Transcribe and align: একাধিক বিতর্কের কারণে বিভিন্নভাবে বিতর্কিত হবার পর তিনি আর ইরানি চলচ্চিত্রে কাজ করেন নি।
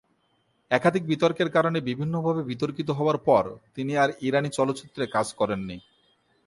একাধিক 0.71 1.03
বিতর্কের 1.05 1.49
কারণে 1.49 1.79
বিভিন্নভাবে 1.81 2.41
বিতর্কিত 2.43 2.89
হবার 2.89 3.17
পর 3.27 3.43
তিনি 3.75 3.93
আর 3.97 4.09
ইরানি 4.21 4.49
চলচ্চিত্রে 4.49 5.03
কাজ 5.07 5.27
করেন 5.33 5.59
নি। 5.59 5.77